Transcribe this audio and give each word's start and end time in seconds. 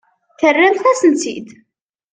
Terramt-asent-tt-id. 0.39 1.47